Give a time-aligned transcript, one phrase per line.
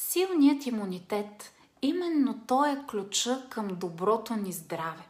[0.00, 1.52] Силният имунитет,
[1.82, 5.02] именно той е ключа към доброто ни здраве.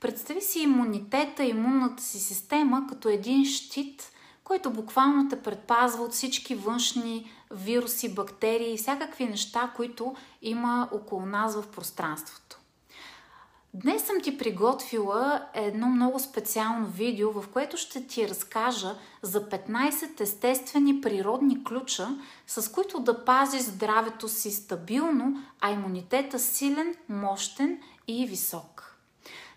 [0.00, 4.12] Представи си имунитета, имунната си система като един щит,
[4.44, 11.26] който буквално те предпазва от всички външни вируси, бактерии и всякакви неща, които има около
[11.26, 12.57] нас в пространството.
[13.74, 20.20] Днес съм ти приготвила едно много специално видео, в което ще ти разкажа за 15
[20.20, 22.08] естествени природни ключа,
[22.46, 28.88] с които да пазиш здравето си стабилно, а имунитета силен, мощен и висок.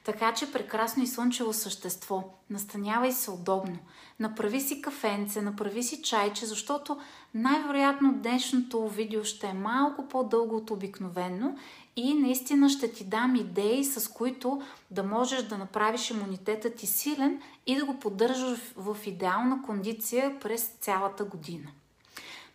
[0.04, 2.24] Така че прекрасно и слънчево същество.
[2.50, 3.78] Настанявай се удобно.
[4.20, 7.00] Направи си кафенце, направи си чайче, защото
[7.34, 11.58] най-вероятно днешното видео ще е малко по-дълго от обикновено
[11.96, 17.42] и наистина ще ти дам идеи, с които да можеш да направиш имунитета ти силен
[17.68, 21.68] и да го поддържаш в идеална кондиция през цялата година.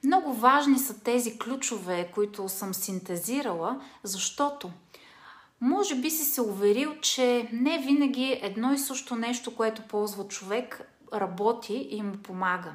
[0.05, 4.71] Много важни са тези ключове, които съм синтезирала, защото
[5.61, 10.81] може би си се уверил, че не винаги едно и също нещо, което ползва човек,
[11.15, 12.73] работи и му помага.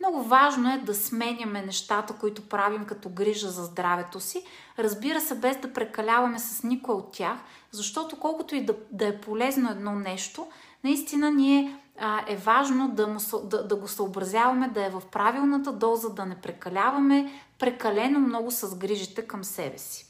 [0.00, 4.42] Много важно е да сменяме нещата, които правим като грижа за здравето си.
[4.78, 7.38] Разбира се, без да прекаляваме с никой от тях,
[7.70, 10.46] защото колкото и да, да е полезно едно нещо,
[10.84, 15.72] наистина ние а, е важно да, му, да, да го съобразяваме, да е в правилната
[15.72, 20.07] доза, да не прекаляваме прекалено много с грижите към себе си.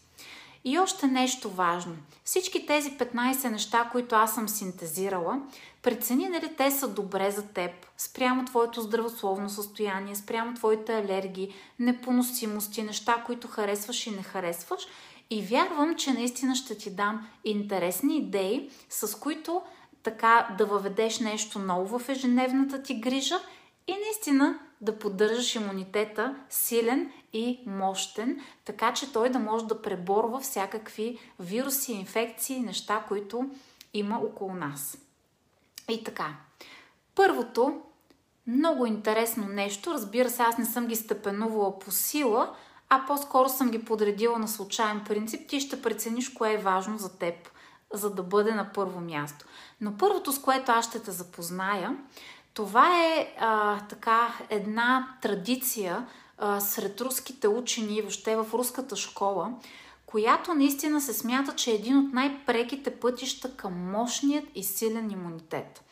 [0.64, 1.97] И още нещо важно.
[2.25, 5.41] Всички тези 15 неща, които аз съм синтезирала,
[5.83, 12.83] прецени дали те са добре за теб, спрямо твоето здравословно състояние, спрямо твоите алергии, непоносимости,
[12.83, 14.86] неща, които харесваш и не харесваш.
[15.31, 19.62] И вярвам, че наистина ще ти дам интересни идеи, с които
[20.03, 23.41] така да въведеш нещо ново в ежедневната ти грижа
[23.86, 30.41] и наистина да поддържаш имунитета силен и мощен, така че той да може да преборва
[30.41, 33.51] всякакви вируси, инфекции, неща, които
[33.95, 34.98] има около нас.
[35.89, 36.36] И така,
[37.14, 37.80] първото
[38.47, 42.55] много интересно нещо, разбира се, аз не съм ги степенувала по сила,
[42.89, 45.48] а по-скоро съм ги подредила на случайен принцип.
[45.48, 47.35] Ти ще прецениш кое е важно за теб,
[47.92, 49.47] за да бъде на първо място.
[49.81, 51.97] Но първото, с което аз ще те запозная,
[52.58, 56.07] това е а, така една традиция
[56.39, 59.52] а, сред руските учени, въобще в руската школа,
[60.07, 65.85] която наистина се смята, че е един от най-преките пътища към мощният и силен имунитет.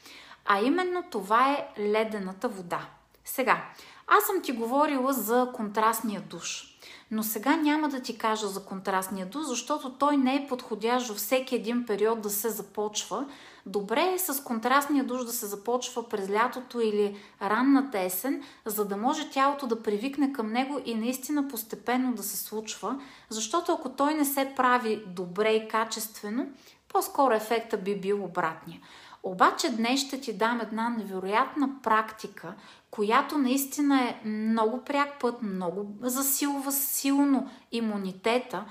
[0.44, 2.88] А именно това е ледената вода.
[3.24, 3.64] Сега,
[4.06, 6.75] аз съм ти говорила за контрастния душ.
[7.10, 11.16] Но сега няма да ти кажа за контрастния душ, защото той не е подходящ във
[11.16, 13.26] всеки един период да се започва.
[13.66, 18.96] Добре е с контрастния душ да се започва през лятото или ранната есен, за да
[18.96, 24.14] може тялото да привикне към него и наистина постепенно да се случва, защото ако той
[24.14, 26.46] не се прави добре и качествено,
[26.88, 28.80] по-скоро ефекта би бил обратния.
[29.26, 32.54] Обаче днес ще ти дам една невероятна практика,
[32.90, 38.64] която наистина е много пряк път, много засилва силно имунитета,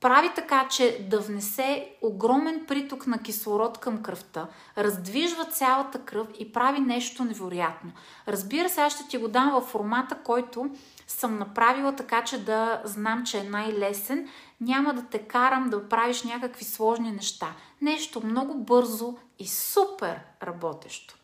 [0.00, 4.46] прави така, че да внесе огромен приток на кислород към кръвта,
[4.78, 7.92] раздвижва цялата кръв и прави нещо невероятно.
[8.28, 10.70] Разбира се, аз ще ти го дам в формата, който
[11.06, 14.28] съм направила така, че да знам, че е най-лесен.
[14.60, 17.48] Няма да те карам да правиш някакви сложни неща.
[17.82, 21.18] Нещо много бързо и супер работещо.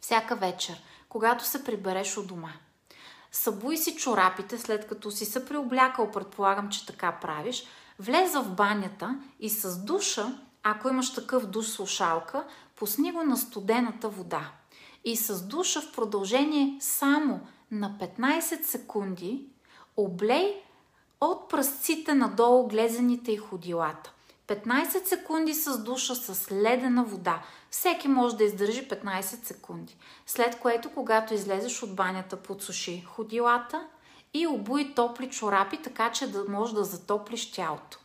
[0.00, 2.52] Всяка вечер, когато се прибереш от дома,
[3.32, 7.64] събуй си чорапите, след като си се приоблякал, предполагам, че така правиш,
[7.98, 12.44] влез в банята и с душа, ако имаш такъв душ слушалка,
[12.76, 14.52] пусни го на студената вода.
[15.04, 17.40] И с душа в продължение само
[17.70, 19.46] на 15 секунди
[19.96, 20.62] облей
[21.20, 24.12] от пръстците надолу глезените и ходилата.
[24.48, 27.42] 15 секунди с душа с ледена вода.
[27.70, 29.96] Всеки може да издържи 15 секунди.
[30.26, 33.86] След което, когато излезеш от банята, подсуши ходилата
[34.34, 37.98] и обуй топли чорапи, така че да можеш да затоплиш тялото.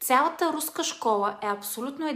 [0.00, 2.08] Цялата руска школа е абсолютно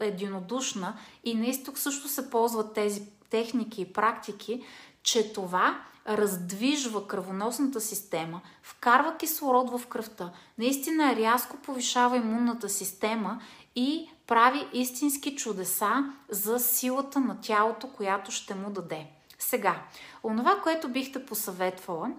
[0.00, 4.64] единодушна и на изток също се ползват тези техники и практики,
[5.02, 13.40] че това раздвижва кръвоносната система, вкарва кислород в кръвта, наистина рязко повишава имунната система
[13.76, 19.06] и прави истински чудеса за силата на тялото, която ще му даде.
[19.38, 19.82] Сега,
[20.24, 22.10] онова, което бих те посъветвала,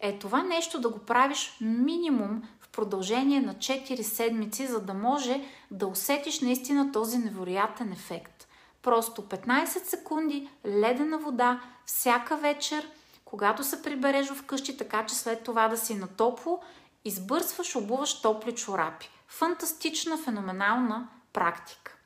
[0.00, 5.44] е това нещо да го правиш минимум в продължение на 4 седмици, за да може
[5.70, 8.47] да усетиш наистина този невероятен ефект.
[8.82, 12.90] Просто 15 секунди ледена вода всяка вечер–
[13.28, 16.60] когато се прибереш вкъщи, така че след това да си на топло
[17.04, 19.10] избърсваш, обуваш топли чорапи.
[19.28, 21.96] Фантастична, феноменална практика.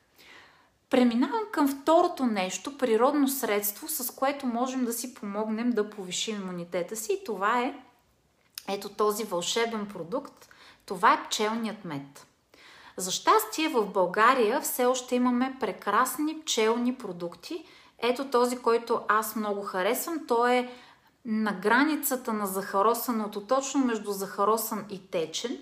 [0.89, 6.95] Преминавам към второто нещо, природно средство, с което можем да си помогнем да повишим имунитета
[6.95, 7.13] си.
[7.13, 7.79] И това е
[8.67, 10.49] ето този вълшебен продукт.
[10.85, 12.27] Това е пчелният мед.
[12.97, 17.65] За щастие в България все още имаме прекрасни пчелни продукти.
[17.99, 20.27] Ето този, който аз много харесвам.
[20.27, 20.71] Той е
[21.25, 25.57] на границата на захаросаното, точно между захаросан и течен.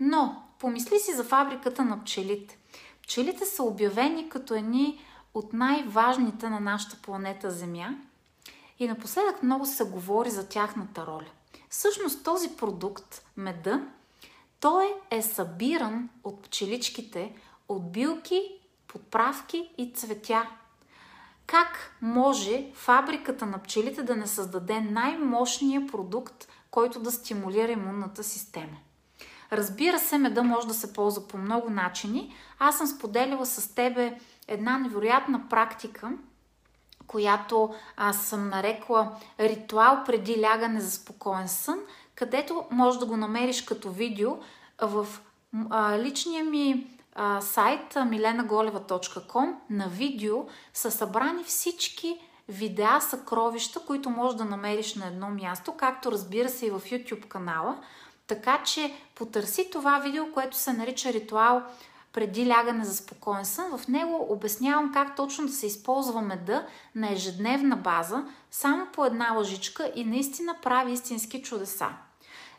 [0.00, 2.58] Но помисли си за фабриката на пчелите.
[3.02, 5.00] Пчелите са обявени като едни
[5.34, 7.94] от най-важните на нашата планета Земя
[8.78, 11.30] и напоследък много се говори за тяхната роля.
[11.68, 13.80] Всъщност този продукт, меда,
[14.64, 17.32] той е събиран от пчеличките,
[17.68, 18.42] от билки,
[18.88, 20.46] подправки и цветя.
[21.46, 28.76] Как може фабриката на пчелите да не създаде най-мощния продукт, който да стимулира имунната система?
[29.52, 32.34] Разбира се, меда може да се ползва по много начини.
[32.58, 36.12] Аз съм споделила с тебе една невероятна практика,
[37.06, 41.78] която аз съм нарекла ритуал преди лягане за спокоен сън,
[42.14, 44.30] където може да го намериш като видео
[44.82, 45.06] в
[45.98, 46.86] личния ми
[47.40, 55.30] сайт milenaголева.com на видео са събрани всички видеа съкровища, които можеш да намериш на едно
[55.30, 57.78] място, както разбира се и в YouTube канала.
[58.26, 61.62] Така че потърси това видео, което се нарича ритуал
[62.14, 63.78] преди лягане за спокоен сън.
[63.78, 69.32] В него обяснявам как точно да се използва меда на ежедневна база, само по една
[69.32, 71.88] лъжичка и наистина прави истински чудеса.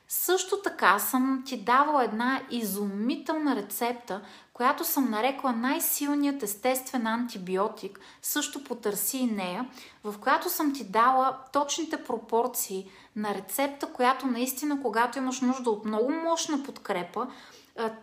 [0.08, 4.22] Също така съм ти давала една изумителна рецепта,
[4.54, 9.70] която съм нарекла най-силният естествен антибиотик, също потърси и нея,
[10.04, 15.86] в която съм ти дала точните пропорции на рецепта, която наистина, когато имаш нужда от
[15.86, 17.28] много мощна подкрепа,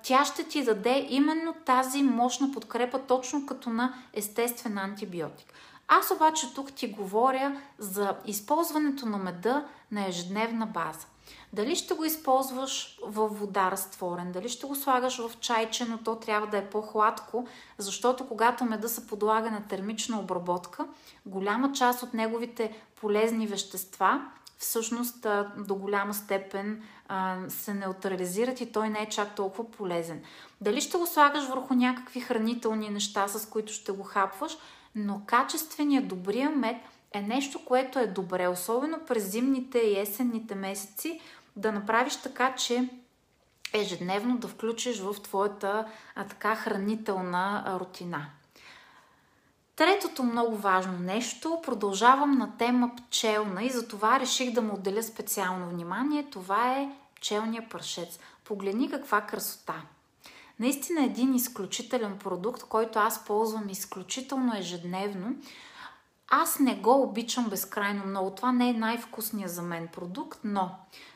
[0.02, 5.52] тя ще ти даде именно тази мощна подкрепа, точно като на естествен антибиотик.
[5.88, 11.06] Аз обаче тук ти говоря за използването на меда на ежедневна база.
[11.52, 16.16] Дали ще го използваш във вода разтворен, дали ще го слагаш в чайче, но то
[16.16, 17.46] трябва да е по-хладко,
[17.78, 20.86] защото когато меда се подлага на термична обработка,
[21.26, 24.30] голяма част от неговите полезни вещества
[24.62, 25.26] всъщност
[25.58, 26.82] до голяма степен
[27.48, 30.22] се неутрализират и той не е чак толкова полезен.
[30.60, 34.56] Дали ще го слагаш върху някакви хранителни неща, с които ще го хапваш,
[34.94, 36.76] но качественият, добрия мед
[37.12, 41.20] е нещо, което е добре, особено през зимните и есенните месеци,
[41.56, 42.88] да направиш така, че
[43.72, 48.26] ежедневно да включиш в твоята а, така хранителна рутина.
[49.82, 55.02] Третото много важно нещо, продължавам на тема пчелна и за това реших да му отделя
[55.02, 56.30] специално внимание.
[56.30, 58.18] Това е пчелния прашец.
[58.44, 59.74] Погледни каква красота!
[60.58, 65.36] Наистина един изключителен продукт, който аз ползвам изключително ежедневно.
[66.28, 68.30] Аз не го обичам безкрайно много.
[68.30, 70.70] Това не е най-вкусният за мен продукт, но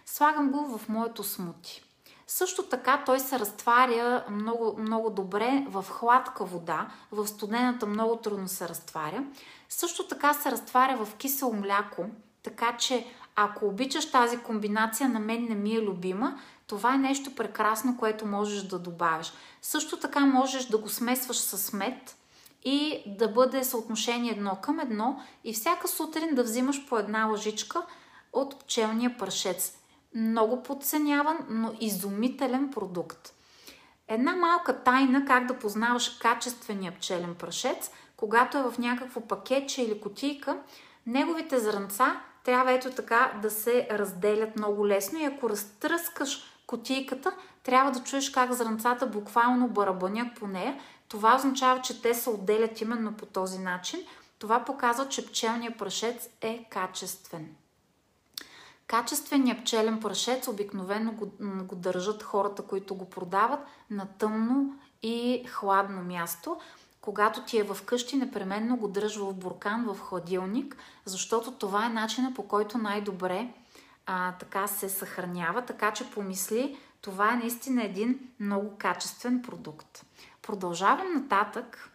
[0.06, 1.85] слагам го в моето смути.
[2.26, 8.48] Също така той се разтваря много, много добре в хладка вода, в студената много трудно
[8.48, 9.24] се разтваря.
[9.68, 12.04] Също така се разтваря в кисело мляко,
[12.42, 13.06] така че
[13.36, 18.26] ако обичаш тази комбинация, на мен не ми е любима, това е нещо прекрасно, което
[18.26, 19.32] можеш да добавиш.
[19.62, 22.16] Също така можеш да го смесваш с мед
[22.64, 27.82] и да бъде съотношение едно към едно и всяка сутрин да взимаш по една лъжичка
[28.32, 29.75] от пчелния прашец
[30.16, 33.32] много подценяван, но изумителен продукт.
[34.08, 40.00] Една малка тайна как да познаваш качествения пчелен прашец, когато е в някакво пакетче или
[40.00, 40.58] котийка,
[41.06, 47.32] неговите зранца трябва ето така да се разделят много лесно и ако разтръскаш котийката,
[47.62, 50.80] трябва да чуеш как зранцата буквално барабанят по нея.
[51.08, 54.00] Това означава, че те се отделят именно по този начин.
[54.38, 57.56] Това показва, че пчелният прашец е качествен.
[58.86, 66.02] Качественият пчелен прашец обикновено го, го държат хората, които го продават на тъмно и хладно
[66.02, 66.56] място.
[67.00, 71.88] Когато ти е в къщи, непременно го дръж в буркан, в хладилник, защото това е
[71.88, 73.48] начина по който най-добре
[74.06, 75.62] а, така се съхранява.
[75.62, 80.06] Така че помисли, това е наистина един много качествен продукт.
[80.42, 81.90] Продължавам нататък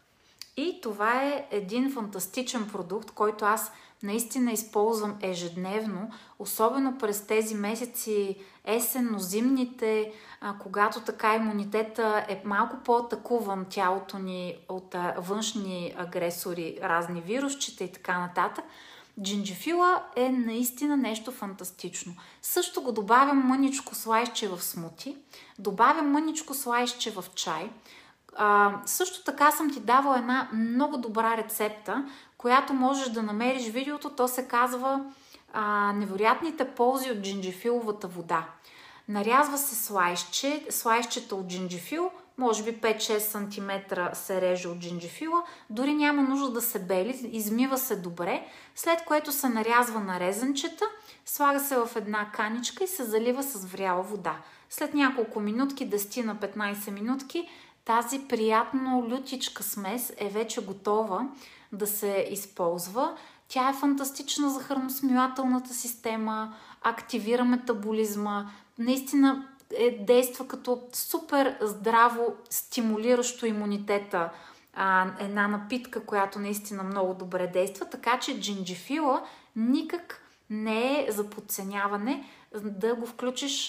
[0.58, 3.72] и това е един фантастичен продукт, който аз
[4.04, 10.12] наистина използвам ежедневно, особено през тези месеци есенно-зимните,
[10.60, 18.20] когато така имунитета е малко по-атакуван тялото ни от външни агресори, разни вирусчета и така
[18.20, 18.66] нататък.
[19.22, 22.14] Джинджифила е наистина нещо фантастично.
[22.42, 25.18] Също го добавям мъничко слайсче в смути,
[25.60, 27.70] добавям мъничко слайсче в чай.
[28.36, 32.06] А, също така съм ти давала една много добра рецепта,
[32.42, 34.10] която можеш да намериш видеото.
[34.10, 35.06] То се казва
[35.54, 38.48] а, Невероятните ползи от джинджифиловата вода.
[39.08, 45.94] Нарязва се слайсче, слайсчета от джинджифил, може би 5-6 см се реже от джинджифила, дори
[45.94, 50.86] няма нужда да се бели, измива се добре, след което се нарязва на резанчета,
[51.26, 54.36] слага се в една каничка и се залива с вряла вода.
[54.70, 57.50] След няколко минутки, 10 на 15 минутки,
[57.86, 61.28] тази приятно лютичка смес е вече готова
[61.72, 63.18] да се използва.
[63.48, 69.48] Тя е фантастична за храносмилателната система, активира метаболизма, наистина
[69.78, 74.30] е, действа като супер здраво стимулиращо имунитета.
[74.74, 79.24] А, една напитка, която наистина много добре действа, така че джинджифила
[79.56, 83.66] никак не е за подценяване да го включиш,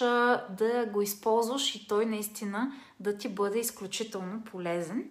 [0.49, 5.09] да го използваш и той наистина да ти бъде изключително полезен.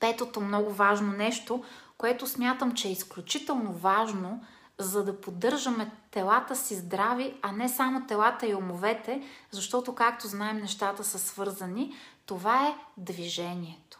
[0.00, 1.64] Петото много важно нещо,
[2.04, 4.40] което смятам, че е изключително важно
[4.78, 10.56] за да поддържаме телата си здрави, а не само телата и умовете, защото, както знаем,
[10.56, 11.94] нещата са свързани.
[12.26, 13.98] Това е движението.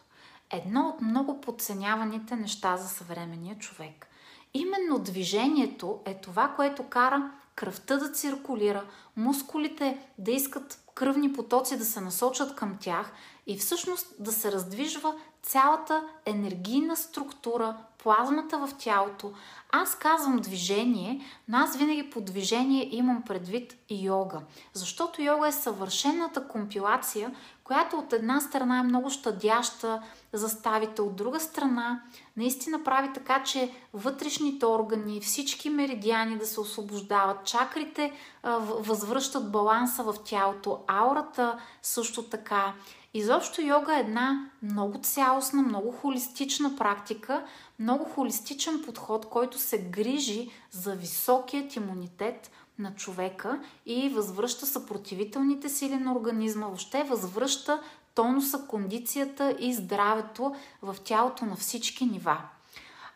[0.51, 4.07] Едно от много подценяваните неща за съвременния човек.
[4.53, 8.85] Именно движението е това, което кара кръвта да циркулира,
[9.15, 13.11] мускулите да искат кръвни потоци да се насочат към тях
[13.47, 19.31] и всъщност да се раздвижва цялата енергийна структура, плазмата в тялото.
[19.71, 24.41] Аз казвам движение, но аз винаги по движение имам предвид йога.
[24.73, 30.01] Защото йога е съвършената компилация, която от една страна е много щадяща
[30.33, 32.01] за ставите, от друга страна
[32.37, 38.11] наистина прави така, че вътрешните органи, всички меридиани да се освобождават, чакрите
[38.59, 42.73] възвръщат баланса в тялото, аурата също така.
[43.13, 47.43] Изобщо йога е една много цялостна, много холистична практика,
[47.79, 55.95] много холистичен подход, който се грижи за високият имунитет на човека и възвръща съпротивителните сили
[55.95, 57.81] на организма, въобще възвръща
[58.15, 62.37] тонуса, кондицията и здравето в тялото на всички нива.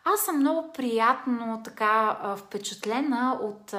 [0.04, 3.74] Аз съм много приятно така впечатлена от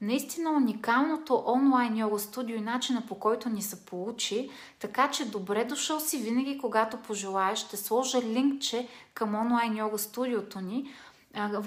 [0.00, 5.64] наистина уникалното онлайн йога студио и начина по който ни се получи, така че добре
[5.64, 7.58] дошъл си винаги, когато пожелаеш.
[7.58, 10.90] Ще сложа линкче към онлайн йога студиото ни,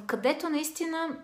[0.08, 1.18] където наистина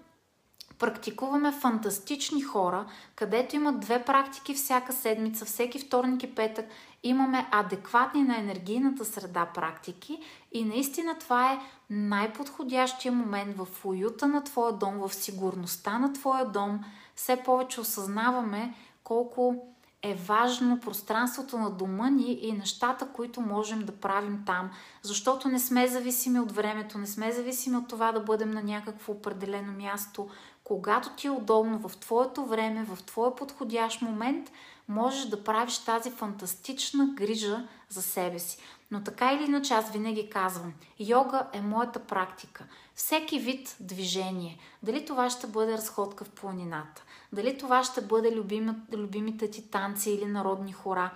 [0.80, 6.66] практикуваме фантастични хора, където имат две практики всяка седмица, всеки вторник и петък.
[7.04, 10.20] Имаме адекватни на енергийната среда практики
[10.52, 16.46] и наистина това е най-подходящия момент в уюта на твоя дом, в сигурността на твоя
[16.46, 16.80] дом.
[17.16, 19.68] Все повече осъзнаваме колко
[20.02, 24.70] е важно пространството на дома ни и нещата, които можем да правим там,
[25.02, 29.14] защото не сме зависими от времето, не сме зависими от това да бъдем на някакво
[29.14, 30.30] определено място.
[30.68, 34.52] Когато ти е удобно в твоето време, в твой подходящ момент,
[34.88, 38.58] можеш да правиш тази фантастична грижа за себе си.
[38.92, 42.64] Но така или иначе аз винаги казвам, йога е моята практика.
[42.96, 44.58] Всеки вид движение.
[44.84, 50.12] Дали това ще бъде разходка в планината, дали това ще бъде любими, любимите ти танци
[50.12, 51.12] или народни хора.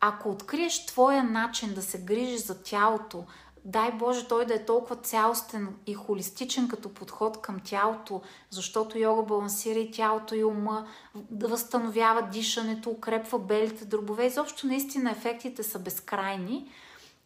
[0.00, 3.24] Ако откриеш твоя начин да се грижиш за тялото,
[3.68, 9.22] дай Боже той да е толкова цялостен и холистичен като подход към тялото, защото йога
[9.22, 14.26] балансира и тялото и ума, да възстановява дишането, укрепва белите дробове.
[14.26, 16.70] Изобщо наистина ефектите са безкрайни.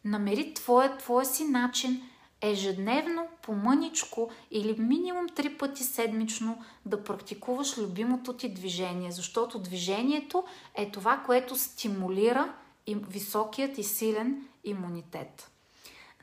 [0.05, 2.01] Намери твоя, твоя си начин
[2.41, 10.43] ежедневно, по-мъничко или минимум три пъти седмично да практикуваш любимото ти движение, защото движението
[10.75, 12.53] е това, което стимулира
[12.87, 15.52] високият и силен имунитет.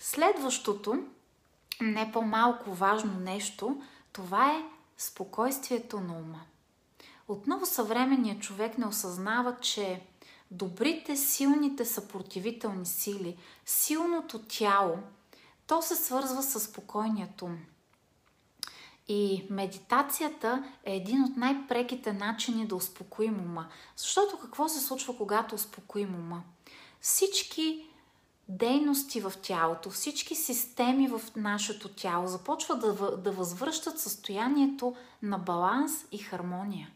[0.03, 1.03] Следващото,
[1.81, 4.65] не по-малко важно нещо, това е
[4.99, 6.41] спокойствието на ума.
[7.29, 10.03] Отново съвременният човек не осъзнава, че
[10.51, 14.99] добрите, силните съпротивителни сили, силното тяло,
[15.67, 17.59] то се свързва с спокойният ум.
[19.09, 23.69] И медитацията е един от най-преките начини да успокоим ума.
[23.97, 26.43] Защото какво се случва, когато успокоим ума?
[27.01, 27.90] Всички
[28.51, 35.93] дейности в тялото, всички системи в нашето тяло започват да, да възвръщат състоянието на баланс
[36.13, 36.91] и хармония.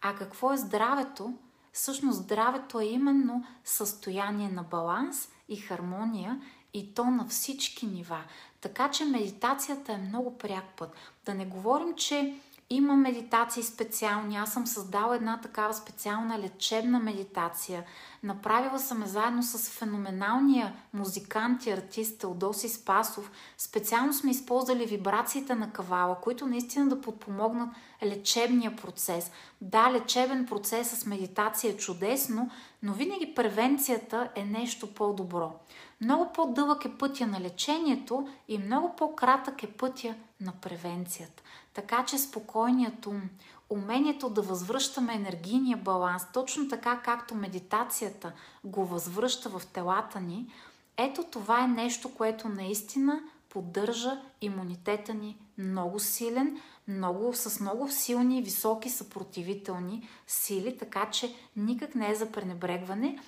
[0.00, 1.34] А какво е здравето?
[1.72, 6.40] Всъщност здравето е именно състояние на баланс и хармония
[6.74, 8.24] И то на всички нива.
[8.60, 10.94] Така че медитацията е много пряк път.
[11.24, 12.38] Да не говорим, че
[12.74, 14.36] има медитации специални.
[14.36, 17.84] Аз съм създала една такава специална лечебна медитация.
[18.22, 23.30] Направила съм я заедно с феноменалния музикант и артист Теодоси Спасов.
[23.58, 27.68] Специално сме използвали вибрациите на кавала, които наистина да подпомогнат
[28.02, 29.30] лечебния процес.
[29.60, 32.50] Да, лечебен процес с медитация е чудесно,
[32.82, 35.52] но винаги превенцията е нещо по-добро.
[36.00, 41.42] Много по-дълъг е пътя на лечението и много по-кратък е пътя на превенцията.
[41.74, 43.22] Така че спокойният ум,
[43.70, 48.32] умението да възвръщаме енергийния баланс, точно така както медитацията
[48.64, 50.52] го възвръща в телата ни,
[50.96, 58.42] ето това е нещо, което наистина поддържа имунитета ни много силен, много, с много силни,
[58.42, 63.18] високи съпротивителни сили, така че никак не е за пренебрегване.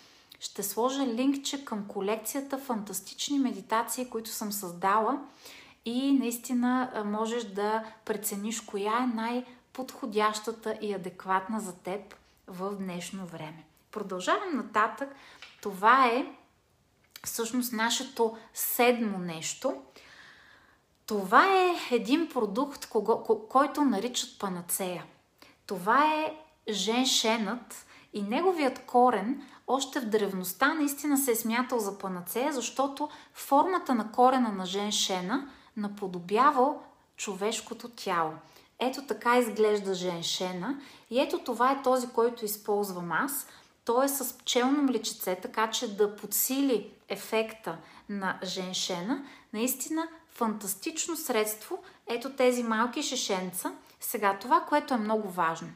[0.41, 5.21] Ще сложа линкче към колекцията фантастични медитации, които съм създала
[5.87, 12.14] и наистина можеш да прецениш коя е най-подходящата и адекватна за теб
[12.47, 13.64] в днешно време.
[13.90, 15.14] Продължавам нататък.
[15.61, 16.26] Това е
[17.25, 19.83] всъщност нашето седмо нещо.
[21.07, 22.88] Това е един продукт,
[23.49, 25.05] който наричат панацея.
[25.66, 26.37] Това е
[26.69, 33.95] женшенът и неговият корен още в древността наистина се е смятал за панацея, защото формата
[33.95, 36.83] на корена на женшена наподобявал
[37.16, 38.33] човешкото тяло.
[38.78, 40.80] Ето така изглежда женшена
[41.11, 43.47] и ето това е този, който използвам аз.
[43.85, 47.78] Той е с пчелно млечице, така че да подсили ефекта
[48.09, 49.25] на женшена.
[49.52, 51.83] Наистина фантастично средство.
[52.06, 53.73] Ето тези малки шешенца.
[54.00, 55.68] Сега това, което е много важно.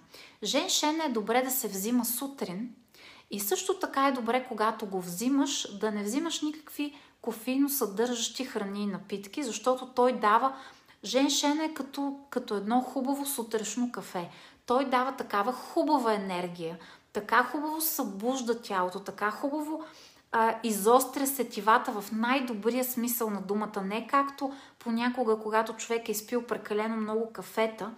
[0.42, 2.74] Женшена е добре да се взима сутрин
[3.30, 8.82] и също така е добре, когато го взимаш, да не взимаш никакви кофейно съдържащи храни
[8.82, 10.52] и напитки, защото той дава
[11.04, 14.30] Женшен е като, като едно хубаво сутрешно кафе.
[14.66, 16.78] Той дава такава хубава енергия,
[17.12, 19.84] така хубаво събужда тялото, така хубаво
[20.32, 23.82] а, изостря сетивата в най-добрия смисъл на думата.
[23.84, 27.90] Не както понякога, когато човек е изпил прекалено много кафета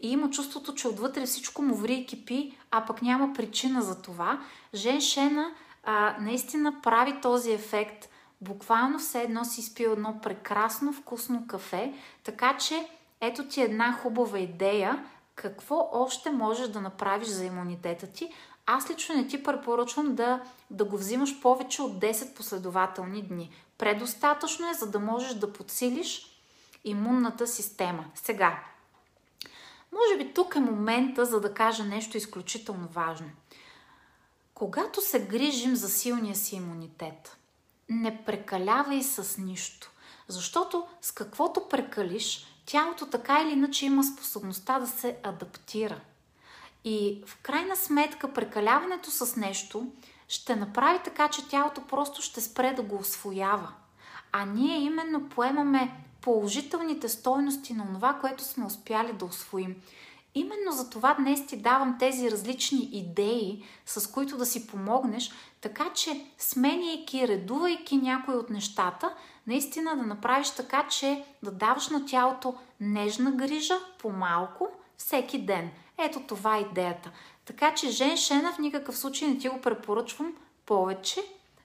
[0.00, 4.02] и има чувството, че отвътре всичко му ври и кипи, а пък няма причина за
[4.02, 4.40] това.
[4.74, 5.50] Женшена
[5.84, 8.08] а, наистина прави този ефект
[8.40, 12.88] буквално все едно си изпил едно прекрасно вкусно кафе, така че
[13.20, 18.32] ето ти една хубава идея какво още можеш да направиш за имунитета ти.
[18.66, 23.50] Аз лично не ти препоръчвам да, да го взимаш повече от 10 последователни дни.
[23.78, 26.26] Предостатъчно е, за да можеш да подсилиш
[26.84, 28.04] имунната система.
[28.14, 28.64] Сега,
[29.92, 33.30] може би тук е момента, за да кажа нещо изключително важно.
[34.54, 37.36] Когато се грижим за силния си имунитет,
[37.90, 39.90] не прекалявай с нищо.
[40.28, 46.00] Защото с каквото прекалиш, тялото така или иначе има способността да се адаптира.
[46.84, 49.86] И в крайна сметка прекаляването с нещо
[50.28, 53.72] ще направи така, че тялото просто ще спре да го освоява.
[54.32, 59.76] А ние именно поемаме положителните стойности на това, което сме успяли да освоим.
[60.34, 65.92] Именно за това днес ти давам тези различни идеи, с които да си помогнеш, така
[65.92, 69.14] че сменяйки, редувайки някои от нещата,
[69.46, 75.70] наистина да направиш така, че да даваш на тялото нежна грижа по-малко всеки ден.
[75.98, 77.10] Ето това е идеята.
[77.44, 80.34] Така че женшена в никакъв случай не ти го препоръчвам
[80.66, 81.20] повече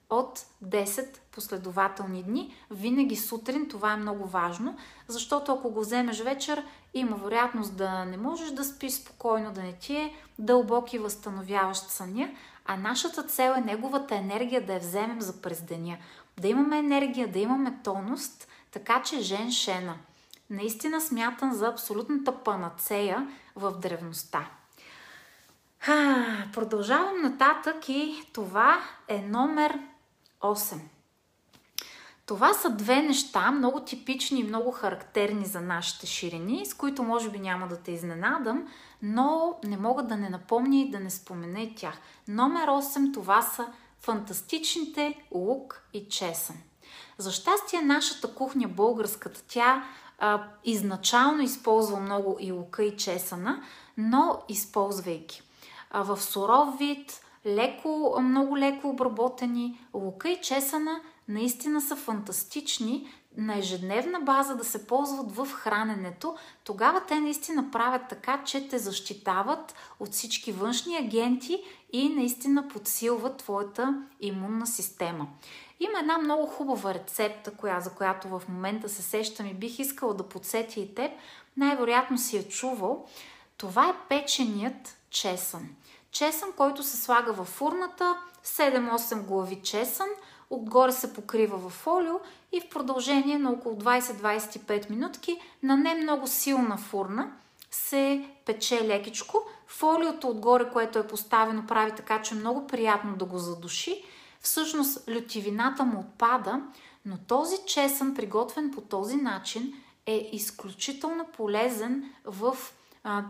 [0.09, 2.55] от 10 последователни дни.
[2.71, 6.63] Винаги сутрин, това е много важно, защото ако го вземеш вечер,
[6.93, 11.89] има вероятност да не можеш да спиш спокойно, да не ти е дълбок и възстановяващ
[11.89, 12.29] съня,
[12.65, 15.97] а нашата цел е неговата енергия да я вземем за през деня.
[16.37, 18.31] Да имаме енергия, да имаме тонус,
[18.71, 19.95] така че Жен Шена.
[20.49, 24.49] Наистина смятам за абсолютната панацея в древността.
[25.79, 29.79] Ха, продължавам нататък и това е номер
[30.45, 30.79] 8.
[32.25, 37.29] Това са две неща, много типични и много характерни за нашите ширини, с които може
[37.29, 38.67] би няма да те изненадам,
[39.01, 41.97] но не мога да не напомня и да не спомена и тях.
[42.27, 43.67] Номер 8 това са
[43.99, 46.55] фантастичните лук и чесън.
[47.17, 49.83] За щастие нашата кухня, българската, тя
[50.19, 53.63] а, изначално използва много и лука и чесъна,
[53.97, 55.41] но използвайки
[55.91, 63.57] а, в суров вид, леко, много леко обработени, лука и чесъна наистина са фантастични на
[63.57, 69.75] ежедневна база да се ползват в храненето, тогава те наистина правят така, че те защитават
[69.99, 75.27] от всички външни агенти и наистина подсилват твоята имунна система.
[75.79, 80.13] Има една много хубава рецепта, коя, за която в момента се сещам и бих искала
[80.13, 81.11] да подсетя и теб.
[81.57, 83.05] Най-вероятно си е чувал.
[83.57, 85.69] Това е печеният чесън.
[86.15, 90.07] Чесън, който се слага в фурната, 7-8 глави чесън,
[90.49, 92.19] отгоре се покрива в фолио
[92.51, 97.31] и в продължение на около 20-25 минутки на не много силна фурна
[97.71, 99.41] се пече лекичко.
[99.67, 104.03] Фолиото отгоре, което е поставено, прави така, че е много приятно да го задуши.
[104.41, 106.61] Всъщност лютивината му отпада,
[107.05, 109.73] но този чесън, приготвен по този начин,
[110.05, 112.57] е изключително полезен в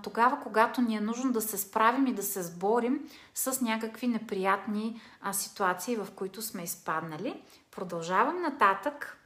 [0.04, 5.02] тогава, когато ни е нужно да се справим и да се сборим с някакви неприятни
[5.32, 7.42] ситуации, в които сме изпаднали.
[7.72, 9.18] Продължавам нататък.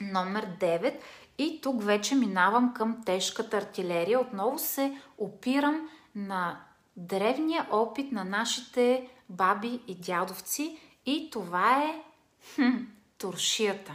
[0.00, 0.98] Номер 9.
[1.38, 4.20] И тук вече минавам към тежката артилерия.
[4.20, 6.60] Отново се опирам на
[6.96, 12.02] древния опит на нашите баби и дядовци и това е
[12.54, 12.76] хм,
[13.18, 13.94] туршията.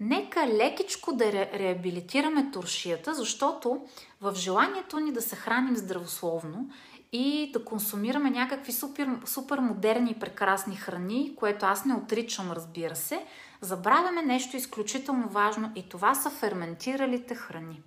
[0.00, 3.86] Нека лекичко да ре- реабилитираме туршията, защото
[4.20, 6.70] в желанието ни да се храним здравословно
[7.12, 12.96] и да консумираме някакви супер, супер модерни и прекрасни храни, което аз не отричам, разбира
[12.96, 13.24] се,
[13.60, 17.82] забравяме нещо изключително важно и това са ферментиралите храни.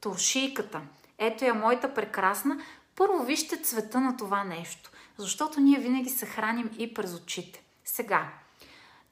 [0.00, 0.80] Туршийката.
[1.18, 2.60] Ето я моята прекрасна.
[2.96, 7.62] Първо вижте цвета на това нещо, защото ние винаги се храним и през очите.
[7.84, 8.28] Сега,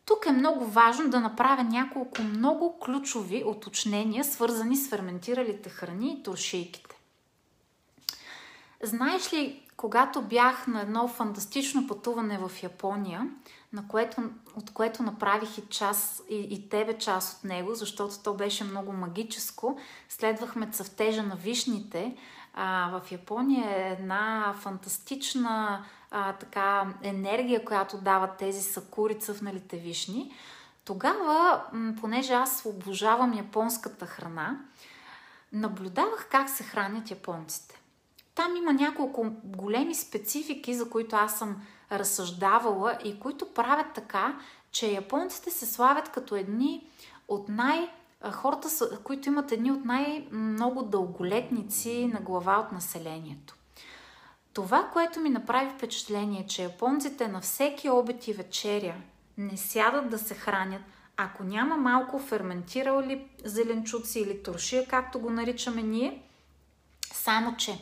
[0.06, 6.22] тук е много важно да направя няколко много ключови уточнения, свързани с ферментиралите храни и
[6.22, 6.96] туршийките.
[8.82, 13.30] Знаеш ли, когато бях на едно фантастично пътуване в Япония,
[13.72, 14.22] на което,
[14.56, 18.92] от което направих и, час, и, и тебе част от него, защото то беше много
[18.92, 22.16] магическо, следвахме цъфтежа на вишните.
[22.54, 25.84] А, в Япония е една фантастична
[26.16, 30.32] а, така енергия, която дават тези сакури цъфналите вишни,
[30.84, 31.62] тогава,
[32.00, 34.60] понеже аз обожавам японската храна,
[35.52, 37.80] наблюдавах как се хранят японците.
[38.34, 44.38] Там има няколко големи специфики, за които аз съм разсъждавала и които правят така,
[44.70, 46.86] че японците се славят като едни
[47.28, 47.90] от най-
[48.32, 48.68] хората,
[49.04, 53.56] които имат едни от най-много дълголетници на глава от населението.
[54.54, 58.94] Това, което ми направи впечатление, е, че японците на всеки обед и вечеря
[59.38, 60.82] не сядат да се хранят,
[61.16, 66.22] ако няма малко ферментирали зеленчуци или туршия, както го наричаме ние,
[67.12, 67.78] само че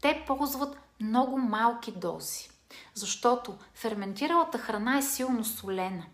[0.00, 2.50] те ползват много малки дози.
[2.94, 6.04] Защото ферментиралата храна е силно солена.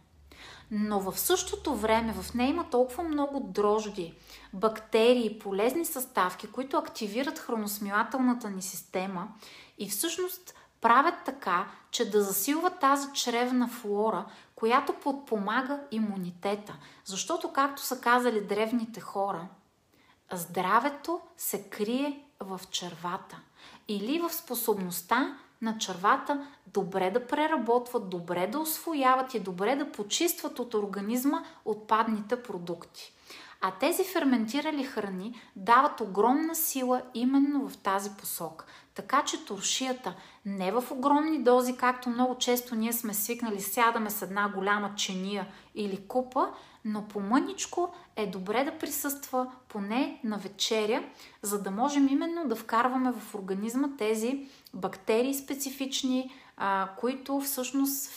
[0.70, 4.14] Но в същото време в нея има толкова много дрожди,
[4.53, 9.29] бактерии, полезни съставки, които активират храносмилателната ни система
[9.80, 16.76] и всъщност правят така, че да засилва тази чревна флора, която подпомага имунитета.
[17.04, 19.48] Защото, както са казали древните хора,
[20.32, 23.40] здравето се крие в червата
[23.88, 30.58] или в способността на червата добре да преработват, добре да освояват и добре да почистват
[30.58, 33.12] от организма отпадните продукти.
[33.60, 38.64] А тези ферментирали храни дават огромна сила именно в тази посока.
[38.94, 40.14] Така че туршията
[40.46, 45.46] не в огромни дози, както много често ние сме свикнали, сядаме с една голяма чения
[45.74, 46.48] или купа,
[46.85, 51.03] но по-мъничко е добре да присъства поне на вечеря,
[51.42, 56.33] за да можем именно да вкарваме в организма тези бактерии специфични,
[56.96, 58.11] които всъщност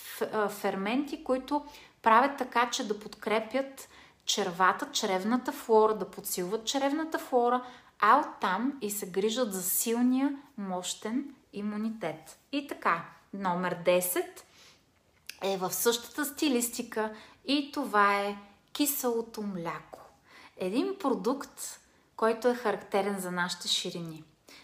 [0.50, 1.66] ферменти, които
[2.02, 3.90] правят така, че да подкрепят
[4.26, 7.64] червата, чревната флора, да подсилват чревната флора,
[8.06, 12.40] а оттам и се грижат за силния, мощен имунитет.
[12.52, 14.26] И така, номер 10
[15.44, 17.14] е в същата стилистика
[17.46, 18.38] и това е
[18.72, 20.00] киселото мляко.
[20.58, 21.80] Един продукт,
[22.16, 24.24] който е характерен за нашите ширини.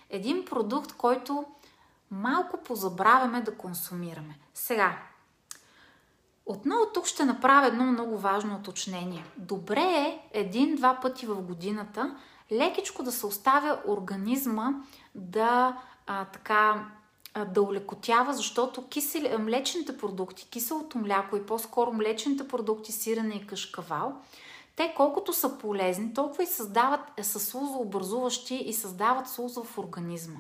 [0.10, 1.46] Един продукт, който
[2.12, 4.40] малко позабравяме да консумираме.
[4.54, 4.98] Сега,
[6.46, 9.26] отново тук ще направя едно много важно уточнение.
[9.38, 12.16] Добре е един-два пъти в годината
[12.52, 14.74] лекичко да се оставя организма
[15.16, 16.86] да а, така
[17.46, 24.14] да улекотява, защото кисели, млечните продукти, киселото мляко и по-скоро млечните продукти, сирене и кашкавал,
[24.76, 30.40] те колкото са полезни, толкова и създават, е, са слузообразуващи и създават слуза в организма.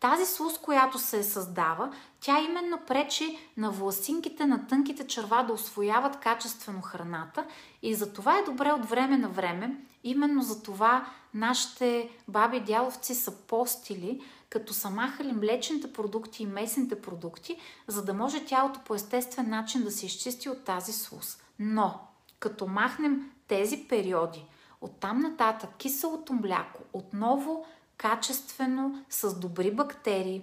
[0.00, 6.20] Тази слуз, която се създава, тя именно пречи на власинките на тънките черва да освояват
[6.20, 7.44] качествено храната
[7.82, 11.06] и за това е добре от време на време, именно за това
[11.36, 18.14] нашите баби дяловци са постили, като са махали млечните продукти и месните продукти, за да
[18.14, 21.38] може тялото по естествен начин да се изчисти от тази слуз.
[21.58, 22.00] Но,
[22.38, 24.44] като махнем тези периоди,
[24.80, 30.42] оттам нататък киселото мляко отново качествено, с добри бактерии.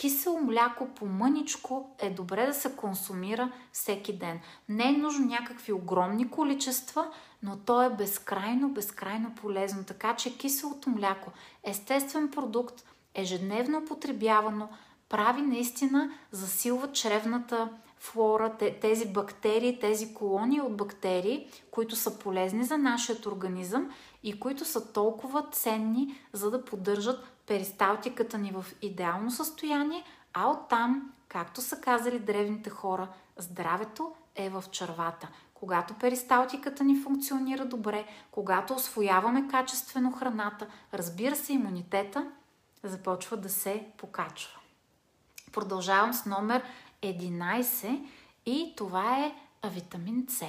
[0.00, 4.40] Кисело мляко по мъничко е добре да се консумира всеки ден.
[4.68, 7.06] Не е нужно някакви огромни количества,
[7.42, 9.84] но то е безкрайно, безкрайно полезно.
[9.84, 11.30] Така че киселото мляко,
[11.64, 12.84] естествен продукт,
[13.14, 14.68] ежедневно употребявано,
[15.08, 22.78] прави наистина, засилва чревната флора, тези бактерии, тези колонии от бактерии, които са полезни за
[22.78, 23.90] нашия организъм
[24.22, 31.12] и които са толкова ценни, за да поддържат перисталтиката ни в идеално състояние, а оттам,
[31.28, 35.28] както са казали древните хора, здравето е в червата.
[35.54, 42.30] Когато перисталтиката ни функционира добре, когато освояваме качествено храната, разбира се, имунитета
[42.82, 44.60] започва да се покачва.
[45.52, 46.62] Продължавам с номер
[47.02, 48.06] 11
[48.46, 49.34] и това е
[49.68, 50.46] витамин С.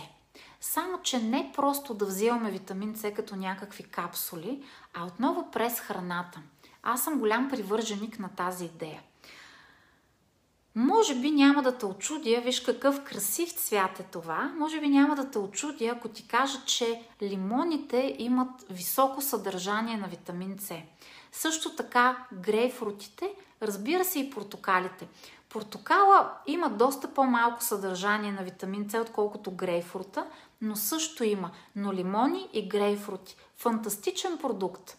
[0.60, 6.42] Само, че не просто да взимаме витамин С като някакви капсули, а отново през храната.
[6.84, 9.02] Аз съм голям привърженик на тази идея.
[10.76, 14.54] Може би няма да те очудя, виж какъв красив цвят е това.
[14.58, 20.08] Може би няма да те очудя, ако ти кажа, че лимоните имат високо съдържание на
[20.08, 20.76] витамин С.
[21.32, 25.08] Също така грейпфрутите, разбира се и портокалите.
[25.50, 30.26] Портокала има доста по-малко съдържание на витамин С, отколкото грейпфрута,
[30.62, 31.52] но също има.
[31.76, 33.36] Но лимони и грейпфрути.
[33.58, 34.98] Фантастичен продукт.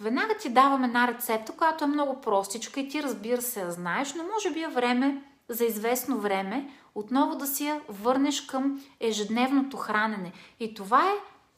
[0.00, 4.14] Веднага ти давам една рецепта, която е много простичка и ти разбира се я знаеш,
[4.14, 9.76] но може би е време за известно време отново да си я върнеш към ежедневното
[9.76, 10.32] хранене.
[10.60, 11.14] И това е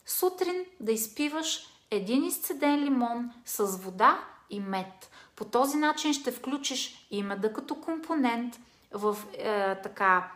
[0.07, 5.11] сутрин да изпиваш един изцеден лимон с вода и мед.
[5.37, 8.61] По този начин ще включиш и меда като компонент
[8.93, 10.33] в е, така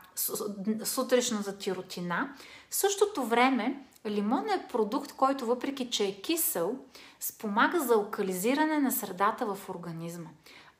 [0.85, 2.35] сутрешната ти рутина.
[2.71, 6.77] В същото време лимон е продукт, който въпреки, че е кисел,
[7.21, 10.31] спомага за алкализиране на средата в организма.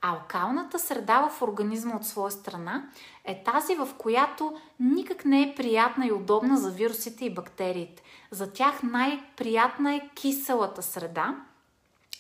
[0.01, 2.89] А алкалната среда в организма от своя страна
[3.25, 8.03] е тази, в която никак не е приятна и удобна за вирусите и бактериите.
[8.31, 11.37] За тях най-приятна е киселата среда,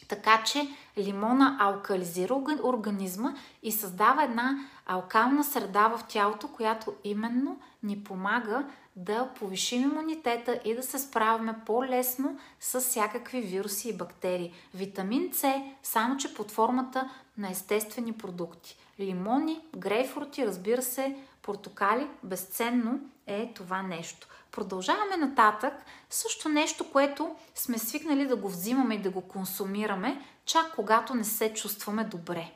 [0.08, 8.04] така че лимона алкализира организма и създава една алкална среда в тялото, която именно ни
[8.04, 8.64] помага
[8.96, 14.52] да повишим имунитета и да се справяме по-лесно с всякакви вируси и бактерии.
[14.74, 18.78] Витамин С, само че под формата на естествени продукти.
[19.00, 21.16] Лимони, грейпфрути, разбира се,
[21.46, 24.28] портокали, безценно е това нещо.
[24.50, 25.74] Продължаваме нататък.
[26.10, 31.24] Също нещо, което сме свикнали да го взимаме и да го консумираме, чак когато не
[31.24, 32.52] се чувстваме добре.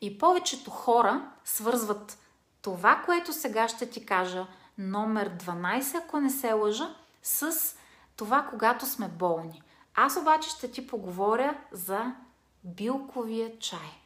[0.00, 2.18] И повечето хора свързват
[2.62, 4.46] това, което сега ще ти кажа,
[4.78, 7.52] номер 12, ако не се лъжа, с
[8.16, 9.62] това, когато сме болни.
[9.94, 12.12] Аз обаче ще ти поговоря за
[12.64, 14.00] билковия чай.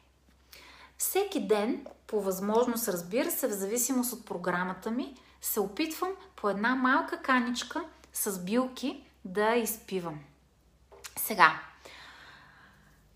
[0.97, 6.75] Всеки ден, по възможност, разбира се, в зависимост от програмата ми, се опитвам по една
[6.75, 10.19] малка каничка с билки да изпивам.
[11.17, 11.59] Сега,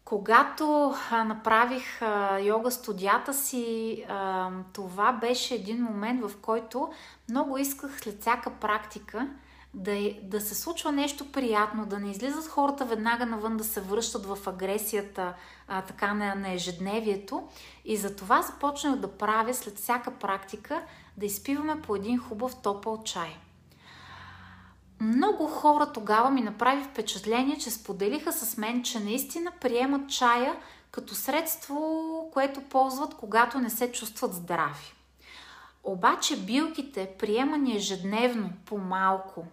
[0.06, 2.02] когато направих
[2.42, 4.06] йога студията си,
[4.74, 6.94] това беше един момент, в който
[7.30, 9.28] много исках след всяка практика
[9.78, 14.26] да, да се случва нещо приятно, да не излизат хората веднага навън да се връщат
[14.26, 15.34] в агресията
[15.68, 17.48] а, така на, на ежедневието.
[17.86, 20.82] И за това започнах да правя след всяка практика
[21.18, 23.38] да изпиваме по един хубав топъл чай.
[25.02, 30.56] Много хора тогава ми направи впечатление, че споделиха с мен, че наистина приемат чая
[30.92, 34.94] като средство, което ползват, когато не се чувстват здрави.
[35.84, 39.46] Обаче билките, приемани ежедневно по малко,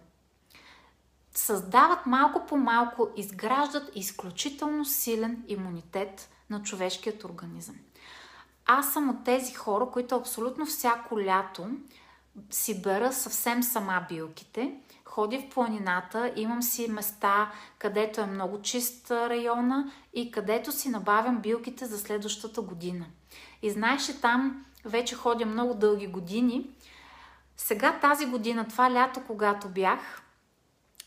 [1.37, 7.75] създават малко по малко, изграждат изключително силен имунитет на човешкият организъм.
[8.65, 11.67] Аз съм от тези хора, които абсолютно всяко лято
[12.49, 19.11] си бера съвсем сама билките, ходя в планината, имам си места, където е много чист
[19.11, 23.05] района и където си набавям билките за следващата година.
[23.61, 26.69] И знаеш, че там вече ходя много дълги години.
[27.57, 30.21] Сега тази година, това лято, когато бях,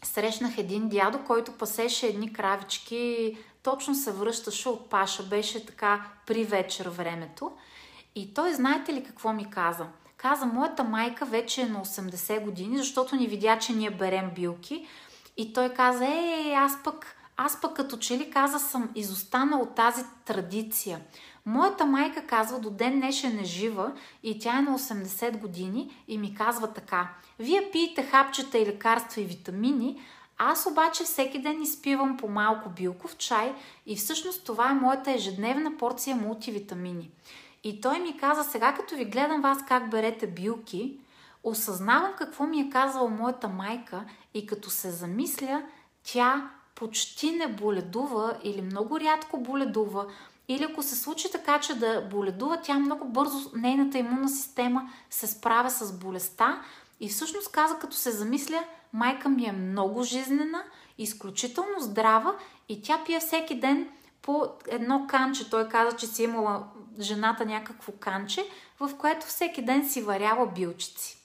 [0.02, 6.44] срещнах един дядо, който пасеше едни кравички точно се връщаше от Паша, беше така при
[6.44, 7.52] вечер времето.
[8.14, 9.86] И той, знаете ли какво ми каза?
[10.16, 14.86] Каза, моята майка вече е на 80 години, защото ни видя, че ние берем билки.
[15.36, 19.74] И той каза, е, аз пък, аз пък като че ли каза, съм изостанал от
[19.74, 21.00] тази традиция.
[21.48, 26.18] Моята майка казва, до ден днешен е жива и тя е на 80 години и
[26.18, 27.08] ми казва така.
[27.38, 30.00] Вие пиете хапчета и лекарства и витамини,
[30.38, 33.54] аз обаче всеки ден изпивам по малко билков чай
[33.86, 37.10] и всъщност това е моята ежедневна порция мултивитамини.
[37.64, 40.98] И той ми каза, сега като ви гледам вас как берете билки,
[41.44, 45.62] осъзнавам какво ми е казала моята майка и като се замисля,
[46.04, 50.06] тя почти не боледува или много рядко боледува,
[50.48, 55.26] или ако се случи така, че да боледува, тя много бързо, нейната имунна система се
[55.26, 56.62] справя с болестта
[57.00, 60.62] и всъщност каза, като се замисля, майка ми е много жизнена,
[60.98, 62.34] изключително здрава
[62.68, 63.88] и тя пие всеки ден
[64.22, 65.50] по едно канче.
[65.50, 66.64] Той каза, че си имала
[67.00, 68.46] жената някакво канче,
[68.80, 71.18] в което всеки ден си варява билчици.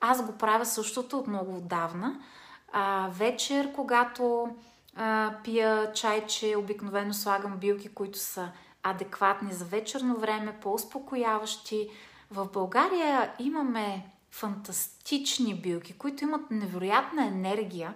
[0.00, 2.20] Аз го правя същото от много отдавна.
[2.72, 4.48] А, вечер, когато
[4.96, 8.48] а, пия чайче, обикновено слагам билки, които са
[8.82, 11.88] адекватни за вечерно време, по-успокояващи.
[12.30, 17.94] В България имаме фантастични билки, които имат невероятна енергия.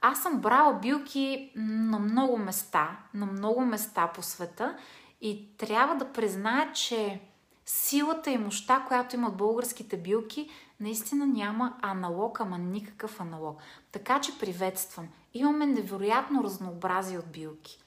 [0.00, 4.76] Аз съм брала билки на много места, на много места по света
[5.20, 7.20] и трябва да призная, че
[7.66, 13.60] силата и мощта, която имат българските билки, наистина няма аналог, ама никакъв аналог.
[13.92, 15.08] Така че приветствам.
[15.34, 17.78] Имаме невероятно разнообразие от билки.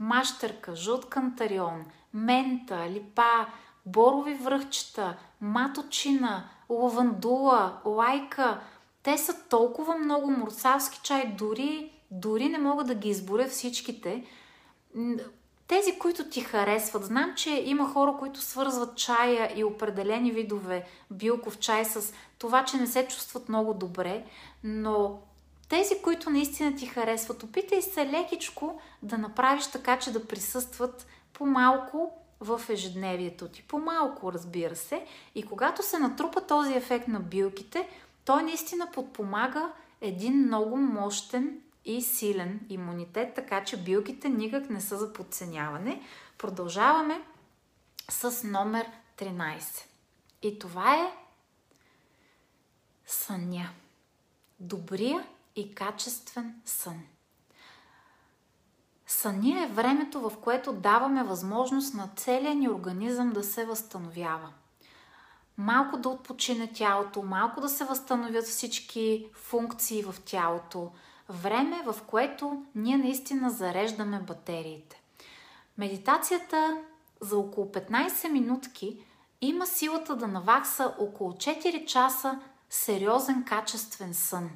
[0.00, 3.46] Мащърка, жълт кантарион, мента, липа,
[3.86, 8.60] борови връхчета, маточина, лавандула, лайка.
[9.02, 14.24] Те са толкова много мурсавски чай, дори, дори не мога да ги изборя всичките.
[15.66, 17.04] Тези, които ти харесват.
[17.04, 22.76] Знам, че има хора, които свързват чая и определени видове билков чай с това, че
[22.76, 24.24] не се чувстват много добре,
[24.64, 25.20] но
[25.70, 32.12] тези, които наистина ти харесват, опитай се лекичко да направиш така, че да присъстват по-малко
[32.40, 33.62] в ежедневието ти.
[33.62, 35.06] По-малко, разбира се.
[35.34, 37.88] И когато се натрупа този ефект на билките,
[38.24, 44.96] той наистина подпомага един много мощен и силен имунитет, така че билките никак не са
[44.96, 46.02] за подценяване.
[46.38, 47.20] Продължаваме
[48.10, 48.86] с номер
[49.18, 49.84] 13.
[50.42, 51.12] И това е
[53.06, 53.70] съня.
[54.60, 55.26] Добрия
[55.56, 57.02] и качествен сън.
[59.06, 64.52] Съня е времето, в което даваме възможност на целия ни организъм да се възстановява.
[65.58, 70.90] Малко да отпочине тялото, малко да се възстановят всички функции в тялото.
[71.28, 75.02] Време, в което ние наистина зареждаме батериите.
[75.78, 76.78] Медитацията
[77.20, 79.04] за около 15 минутки
[79.40, 84.50] има силата да навакса около 4 часа сериозен качествен сън.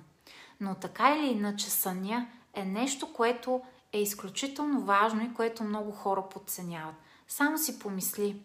[0.65, 3.61] Но така или иначе съня е нещо, което
[3.93, 6.95] е изключително важно и което много хора подценяват.
[7.29, 8.43] Само си помисли.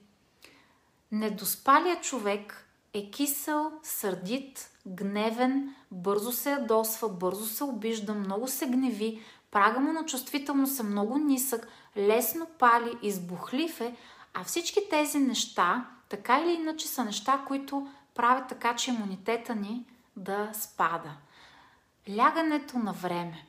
[1.12, 9.22] Недоспалия човек е кисел, сърдит, гневен, бързо се ядосва, бързо се обижда, много се гневи,
[9.52, 13.96] прага му на чувствителност е много нисък, лесно пали, избухлив е,
[14.34, 19.86] а всички тези неща, така или иначе, са неща, които правят така, че имунитета ни
[20.16, 21.12] да спада.
[22.18, 23.46] Лягането на време.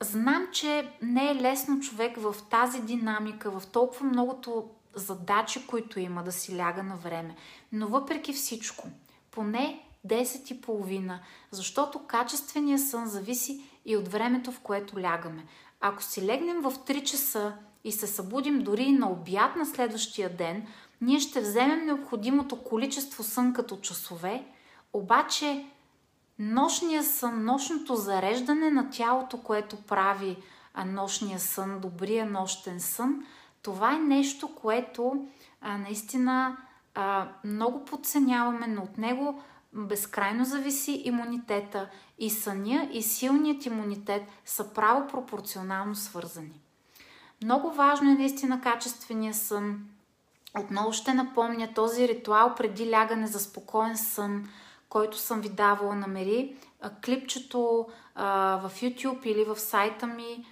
[0.00, 6.22] Знам, че не е лесно човек в тази динамика, в толкова многото задачи, които има
[6.22, 7.36] да си ляга на време.
[7.72, 8.88] Но въпреки всичко,
[9.30, 15.44] поне 10 и половина, защото качественият сън зависи и от времето, в което лягаме.
[15.80, 20.66] Ако си легнем в 3 часа и се събудим дори на обяд на следващия ден,
[21.00, 24.44] ние ще вземем необходимото количество сън като часове,
[24.92, 25.66] обаче
[26.38, 30.36] нощния сън, нощното зареждане на тялото, което прави
[30.86, 33.26] нощния сън, добрия нощен сън,
[33.62, 35.26] това е нещо, което
[35.60, 36.56] а, наистина
[36.94, 44.72] а, много подценяваме, но от него безкрайно зависи имунитета и съня и силният имунитет са
[44.74, 46.60] право пропорционално свързани.
[47.42, 49.88] Много важно е наистина качествения сън.
[50.58, 54.48] Отново ще напомня този ритуал преди лягане за спокоен сън–
[54.96, 56.56] който съм ви давала, намери
[57.04, 60.46] клипчето в YouTube или в сайта ми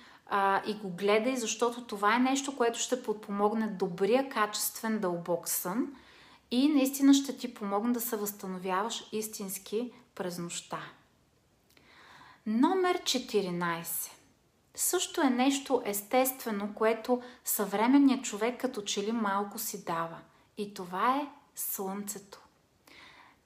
[0.66, 5.92] и го гледай, защото това е нещо, което ще подпомогне добрия, качествен, дълбок сън
[6.50, 10.80] и наистина ще ти помогне да се възстановяваш истински през нощта.
[12.46, 14.10] Номер 14.
[14.74, 20.18] също е нещо естествено, което съвременният човек като че ли малко си дава.
[20.58, 22.43] И това е Слънцето.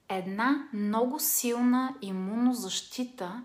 [0.09, 3.41] Една много силна имунозащита,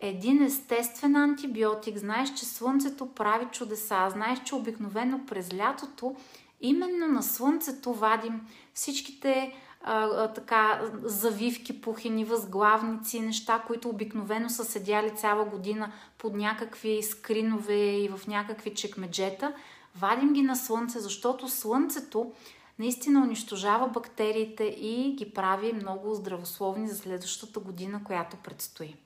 [0.00, 1.98] един естествен антибиотик.
[1.98, 4.10] Знаеш, че Слънцето прави чудеса.
[4.10, 6.16] Знаеш, че обикновено през лятото
[6.60, 8.40] именно на Слънцето вадим
[8.74, 17.02] всичките а, така завивки, пухени, възглавници, неща, които обикновено са седяли цяла година под някакви
[17.02, 19.52] скринове и в някакви чекмеджета.
[19.96, 22.32] Вадим ги на слънце, защото слънцето
[22.78, 28.96] наистина унищожава бактериите и ги прави много здравословни за следващата година, която предстои.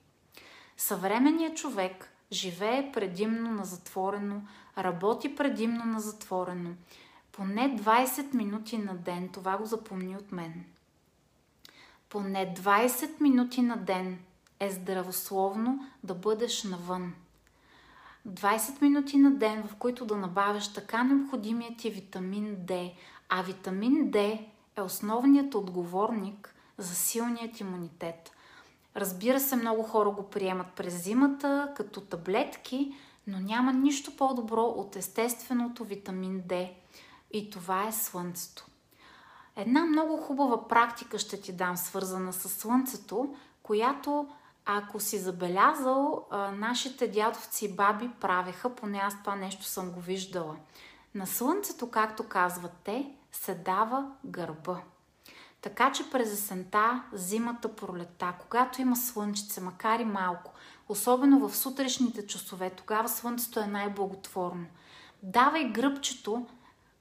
[0.77, 4.41] Съвременният човек живее предимно на затворено,
[4.77, 6.69] работи предимно на затворено,
[7.31, 10.65] поне 20 минути на ден, това го запомни от мен.
[12.09, 14.19] Поне 20 минути на ден
[14.59, 17.13] е здравословно да бъдеш навън.
[18.27, 22.91] 20 минути на ден, в които да набавяш така необходимият ти витамин D,
[23.29, 28.31] а витамин D е основният отговорник за силният имунитет.
[28.95, 32.95] Разбира се, много хора го приемат през зимата като таблетки,
[33.27, 36.69] но няма нищо по-добро от естественото витамин D–
[37.31, 38.65] и това е Слънцето.
[39.55, 44.27] Една много хубава практика ще ти дам, свързана с Слънцето, която,
[44.65, 50.55] ако си забелязал, нашите дядовци и баби правеха, поне аз това нещо съм го виждала.
[51.15, 54.81] На Слънцето, както казват те, се дава гърба.
[55.61, 60.53] Така че през есента, зимата, пролета, когато има слънчице, макар и малко,
[60.89, 64.65] особено в сутрешните часове, тогава слънцето е най-благотворно.
[65.23, 66.45] Давай гръбчето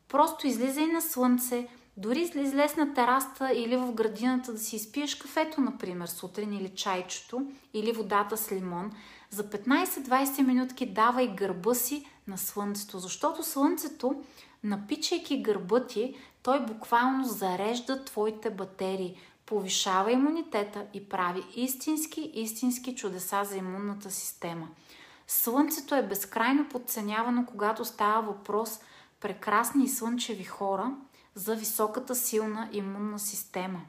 [0.09, 5.61] Просто излизай на слънце, дори излез на тераста или в градината да си изпиеш кафето,
[5.61, 7.43] например, сутрин или чайчето,
[7.75, 8.93] или водата с лимон.
[9.31, 14.23] За 15-20 минутки давай гърба си на слънцето, защото слънцето,
[14.65, 23.45] напичайки гърба ти, той буквално зарежда твоите батерии, повишава имунитета и прави истински, истински чудеса
[23.45, 24.69] за имунната система.
[25.27, 28.81] Слънцето е безкрайно подценявано, когато става въпрос–
[29.21, 30.97] прекрасни и слънчеви хора
[31.35, 33.81] за високата силна имунна система.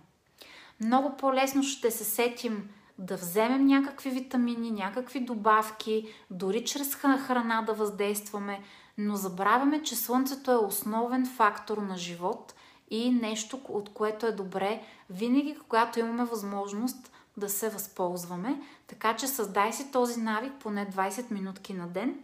[0.79, 7.73] Много по-лесно ще се сетим да вземем някакви витамини, някакви добавки, дори чрез храна да
[7.73, 8.61] въздействаме,
[9.01, 12.55] но забравяме, че Слънцето е основен фактор на живот
[12.89, 18.61] и нещо, от което е добре винаги, когато имаме възможност да се възползваме.
[18.87, 22.19] Така че създай си този навик поне 20 минутки на ден.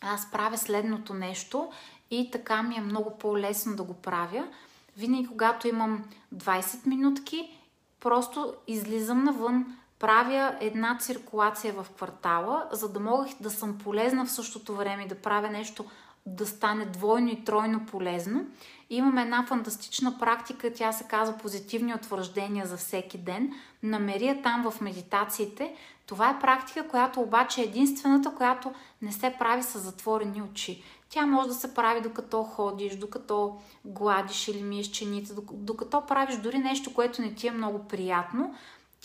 [0.00, 1.72] Аз правя следното нещо
[2.10, 4.48] и така ми е много по-лесно да го правя.
[4.96, 6.04] Винаги, когато имам
[6.34, 7.58] 20 минутки,
[8.00, 14.30] просто излизам навън, правя една циркулация в квартала, за да мога да съм полезна в
[14.30, 15.84] същото време и да правя нещо
[16.26, 18.46] да стане двойно и тройно полезно.
[18.90, 23.52] И имаме една фантастична практика, тя се казва позитивни утвърждения за всеки ден.
[23.82, 25.74] Намери я там в медитациите.
[26.06, 30.82] Това е практика, която обаче е единствената, която не се прави с затворени очи.
[31.08, 36.58] Тя може да се прави докато ходиш, докато гладиш или миеш чените, докато правиш дори
[36.58, 38.54] нещо, което не ти е много приятно.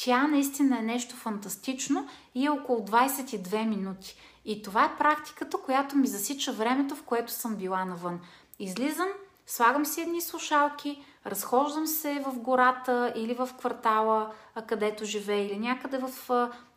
[0.02, 4.16] Тя наистина е нещо фантастично и е около 22 минути.
[4.45, 8.20] И това е практиката, която ми засича времето, в което съм била навън.
[8.60, 9.08] Излизам,
[9.47, 14.32] слагам си едни слушалки, разхождам се в гората или в квартала,
[14.68, 16.12] където живея, или някъде в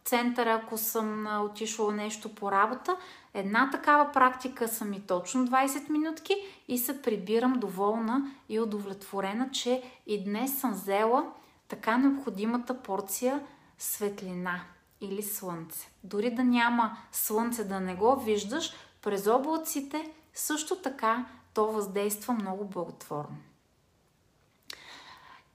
[0.05, 2.97] центъра, ако съм отишла нещо по работа.
[3.35, 6.35] Една такава практика са ми точно 20 минутки
[6.69, 11.33] и се прибирам доволна и удовлетворена, че и днес съм взела
[11.73, 13.41] така необходимата порция
[13.79, 14.61] светлина
[15.01, 15.89] или слънце.
[16.05, 22.65] Дори да няма слънце, да не го виждаш, през облаците също така то въздейства много
[22.65, 23.37] благотворно.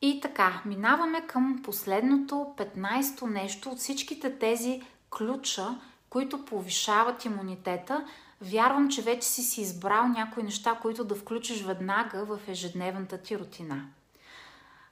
[0.02, 4.82] И така, минаваме към последното 15-то нещо от всичките тези
[5.18, 8.06] ключа, които повишават имунитета.
[8.42, 13.40] Вярвам, че вече си си избрал някои неща, които да включиш веднага в ежедневната ти
[13.40, 13.86] рутина.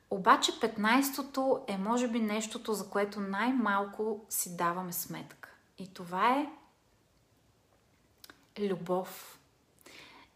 [0.09, 5.49] Обаче 15-то е може би нещото, за което най-малко си даваме сметка.
[5.77, 6.49] И това е
[8.59, 9.39] любов.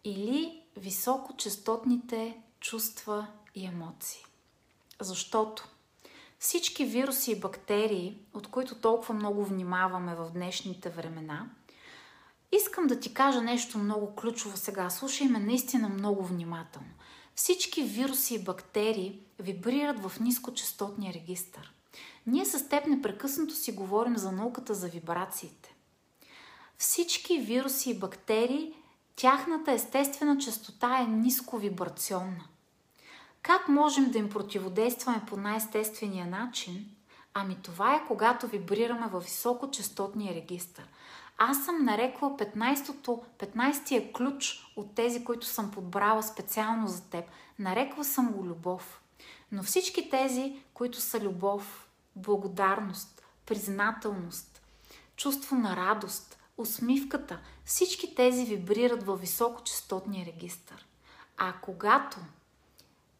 [0.03, 4.25] Или високочастотните чувства и емоции.
[5.01, 5.67] Защото
[6.39, 11.49] всички вируси и бактерии, от които толкова много внимаваме в днешните времена,
[12.51, 14.89] искам да ти кажа нещо много ключово сега.
[14.89, 16.89] Слушай ме наистина много внимателно.
[17.39, 21.73] Всички вируси и бактерии вибрират в нискочастотния регистър.
[22.27, 25.75] Ние с теб непрекъснато си говорим за науката за вибрациите.
[26.77, 28.73] всички вируси и бактерии,
[29.15, 32.43] тяхната естествена частота е ниско вибрационна.
[33.41, 36.85] Как можем да им противодействаме по най-естествения начин?
[37.33, 40.81] Ами това е когато вибрираме във високочастотния регистр.
[41.41, 47.25] Аз съм нарекла 15-то, 15-тия ключ от тези, които съм подбрала специално за теб.
[47.59, 49.01] Нарекла съм го любов.
[49.51, 54.61] Но всички тези, които са любов, благодарност, признателност,
[55.15, 60.85] чувство на радост, усмивката, всички тези вибрират във високочастотния регистр.
[61.37, 62.17] А когато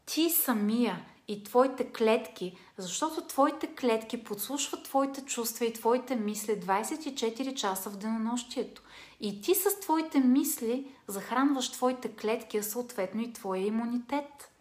[0.06, 7.54] ти самия и твоите клетки, защото твоите клетки подслушват твоите чувства и твоите мисли 24
[7.54, 8.82] часа в денонощието.
[9.20, 14.52] И ти с твоите мисли захранваш твоите клетки, а съответно и твоя имунитет.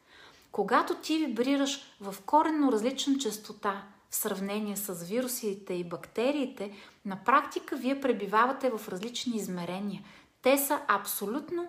[0.52, 6.72] Когато ти вибрираш в коренно различна частота в сравнение с вирусите и бактериите,
[7.04, 10.02] на практика вие пребивавате в различни измерения.
[10.42, 11.68] Те са абсолютно...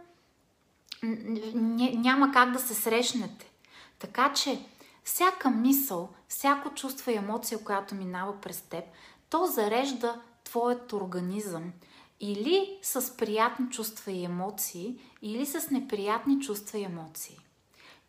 [1.04, 3.52] Няма как да се срещнете.
[4.00, 4.60] Така че
[5.04, 8.84] всяка мисъл, всяко чувство и емоция, която минава през теб,
[9.30, 11.72] то зарежда твоят организъм
[12.20, 17.40] или с приятни чувства и емоции, или с неприятни чувства и емоции.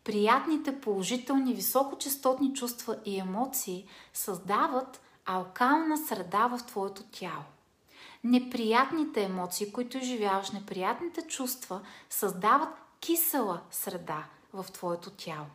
[0.03, 7.43] Приятните, положителни, високочастотни чувства и емоции създават алкална среда в твоето тяло.
[8.23, 12.69] Неприятните емоции, които изживяваш, неприятните чувства създават
[12.99, 15.45] кисела среда в твоето тяло.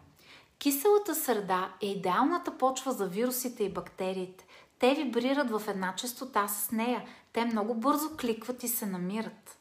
[0.58, 4.46] Киселата среда е идеалната почва за вирусите и бактериите.
[4.78, 7.04] Те вибрират в една частота с нея.
[7.32, 9.58] Те много бързо кликват и се намират.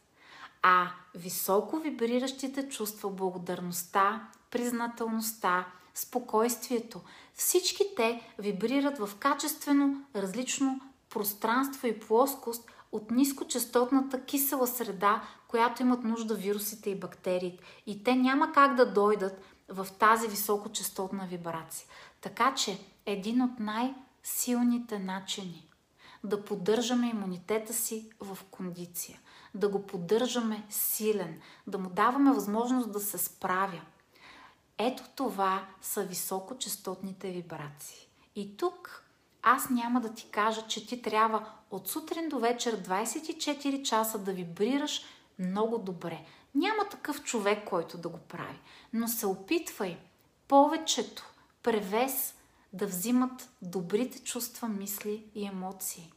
[0.61, 7.01] А високо вибриращите чувства, благодарността, признателността, спокойствието,
[7.33, 16.03] всички те вибрират в качествено различно пространство и плоскост от нискочастотната кисела среда, която имат
[16.03, 17.63] нужда вирусите и бактериите.
[17.87, 21.87] И те няма как да дойдат в тази високочастотна вибрация.
[22.21, 25.67] Така че един от най-силните начини
[26.23, 29.19] да поддържаме имунитета си в кондиция,
[29.53, 33.81] да го поддържаме силен, да му даваме възможност да се справя.
[34.77, 38.07] Ето това са високочастотните вибрации.
[38.35, 39.03] И тук
[39.41, 44.33] аз няма да ти кажа, че ти трябва от сутрин до вечер 24 часа да
[44.33, 45.01] вибрираш
[45.39, 46.25] много добре.
[46.55, 48.59] Няма такъв човек, който да го прави.
[48.93, 49.97] Но се опитвай
[50.47, 51.33] повечето
[51.63, 52.35] превес
[52.73, 56.13] да взимат добрите чувства, мисли и емоции.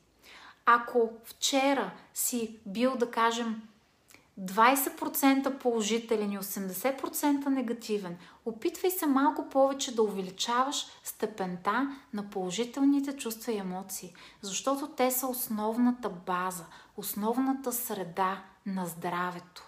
[0.67, 3.63] Ако вчера си бил, да кажем,
[4.41, 13.53] 20% положителен и 80% негативен, опитвай се малко повече да увеличаваш степента на положителните чувства
[13.53, 16.67] и емоции, защото те са основната база,
[16.97, 19.68] основната среда на здравето.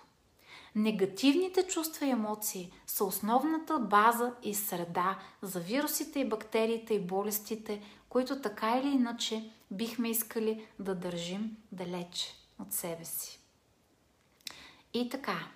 [0.75, 7.83] Негативните чувства и емоции са основната база и среда за вирусите и бактериите и болестите,
[8.09, 13.41] които така или иначе бихме искали да държим далеч от себе си.
[14.95, 15.49] И така,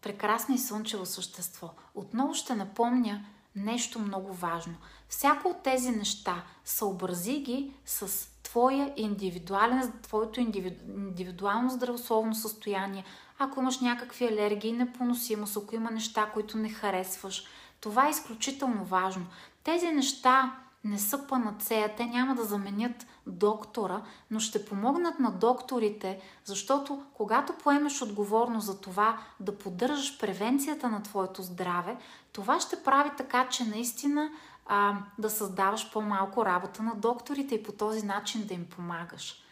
[0.00, 1.70] прекрасно и слънчево същество.
[1.94, 3.24] Отново ще напомня
[3.56, 4.74] нещо много важно.
[5.08, 13.04] Всяко от тези неща съобрази ги с твоя индивидуален, твоето индивидуално здравословно състояние,
[13.38, 17.44] ако имаш някакви алергии, непоносимост, ако има неща, които не харесваш.
[17.80, 19.26] Това е изключително важно.
[19.64, 26.20] Тези неща не са панацея, те няма да заменят доктора, но ще помогнат на докторите,
[26.44, 31.96] защото когато поемеш отговорност за това да поддържаш превенцията на твоето здраве,
[32.32, 34.30] това ще прави така, че наистина
[34.68, 39.42] а, да създаваш по-малко работа на докторите и по този начин да им помагаш.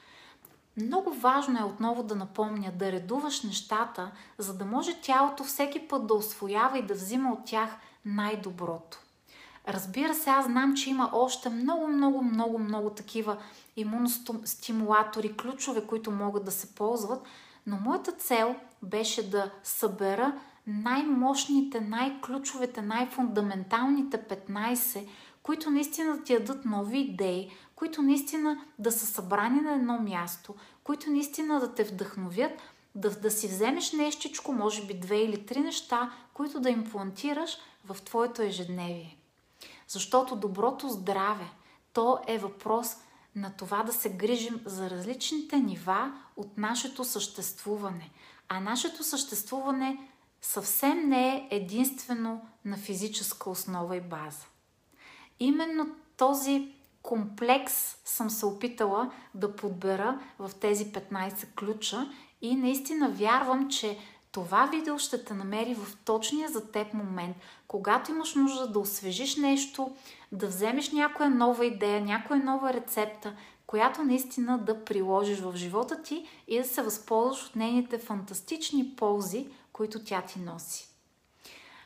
[0.76, 6.06] Много важно е отново да напомня да редуваш нещата, за да може тялото всеки път
[6.06, 8.98] да освоява и да взима от тях най-доброто.
[9.68, 13.36] Разбира се, аз знам, че има още много, много, много, много такива
[13.76, 17.22] имуностимулатори, ключове, които могат да се ползват,
[17.66, 25.06] но моята цел беше да събера най-мощните, най-ключовете, най-фундаменталните 15,
[25.42, 30.54] които наистина ти дадат нови идеи, които наистина да са събрани на едно място,
[30.84, 32.52] които наистина да те вдъхновят,
[32.94, 38.02] да, да си вземеш нещичко, може би две или три неща, които да имплантираш в
[38.02, 39.16] твоето ежедневие.
[39.88, 41.46] Защото доброто здраве,
[41.92, 42.96] то е въпрос
[43.36, 48.10] на това да се грижим за различните нива от нашето съществуване.
[48.48, 50.08] А нашето съществуване
[50.44, 54.46] съвсем не е единствено на физическа основа и база.
[55.40, 55.86] Именно
[56.16, 56.72] този
[57.02, 62.10] комплекс съм се опитала да подбера в тези 15 ключа
[62.42, 63.98] и наистина вярвам, че
[64.32, 67.36] това видео ще те намери в точния за теб момент,
[67.68, 69.96] когато имаш нужда да освежиш нещо,
[70.32, 73.36] да вземеш някоя нова идея, някоя нова рецепта,
[73.66, 79.48] която наистина да приложиш в живота ти и да се възползваш от нейните фантастични ползи,
[79.74, 80.88] които тя ти носи.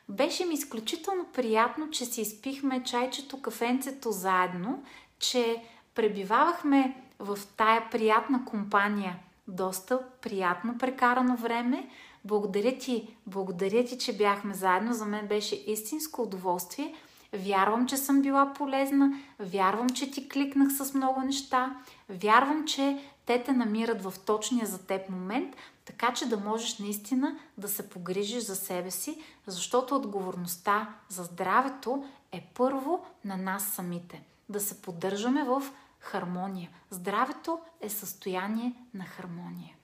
[0.08, 4.82] Беше ми изключително приятно, че си изпихме чайчето, кафенцето заедно,
[5.18, 5.62] че
[5.94, 9.18] пребивавахме в тая приятна компания
[9.48, 11.88] доста приятно прекарано време.
[12.24, 14.92] Благодаря ти, благодаря ти, че бяхме заедно.
[14.92, 16.94] За мен беше истинско удоволствие.
[17.32, 19.12] Вярвам, че съм била полезна.
[19.40, 21.76] Вярвам, че ти кликнах с много неща.
[22.08, 25.56] Вярвам, че те те намират в точния за теб момент,
[25.88, 32.04] така че да можеш наистина да се погрижиш за себе си, защото отговорността за здравето
[32.32, 34.22] е първо на нас самите.
[34.48, 35.62] Да се поддържаме в
[36.00, 36.70] хармония.
[36.90, 39.76] Здравето е състояние на хармония.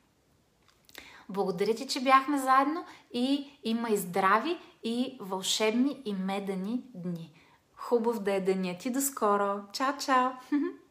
[1.29, 7.33] Благодаря ти, че бяхме заедно и има и здрави, и вълшебни, и медени дни.
[7.77, 9.61] Хубав да е денят и до скоро!
[9.73, 10.31] Чао, чао!